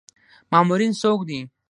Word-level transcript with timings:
مامورین 0.51 0.93
څوک 1.01 1.19
دي؟ 1.29 1.39